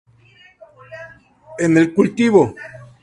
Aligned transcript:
En 1.59 1.77
el 1.77 1.93
cultivo. 1.93 2.55